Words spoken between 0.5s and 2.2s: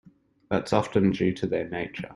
often due to their nature.